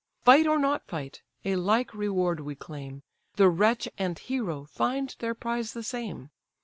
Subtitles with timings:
[0.23, 3.03] Fight or not fight, a like reward we claim,
[3.35, 6.31] The wretch and hero find their prize the same.